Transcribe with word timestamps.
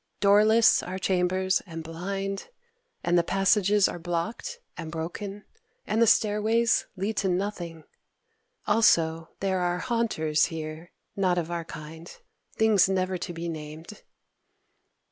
Doorless 0.19 0.81
our 0.81 0.97
chambers 0.97 1.61
and 1.67 1.83
blind; 1.83 2.49
and 3.03 3.19
the 3.19 3.23
passages 3.23 3.87
are 3.87 3.99
blocked 3.99 4.57
and 4.75 4.91
broken; 4.91 5.45
and 5.85 6.01
the 6.01 6.07
stairways 6.07 6.87
lead 6.95 7.17
to 7.17 7.29
nothing. 7.29 7.83
Also 8.65 9.29
there 9.41 9.59
are 9.59 9.77
Haunters 9.77 10.45
here, 10.45 10.91
not 11.15 11.37
of 11.37 11.51
our 11.51 11.65
kind, 11.65 12.17
Things 12.55 12.89
never 12.89 13.19
to 13.19 13.31
be 13.31 13.47
named." 13.47 14.01